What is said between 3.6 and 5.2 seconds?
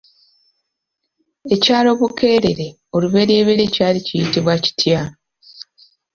kyali kiyitibwa kitya?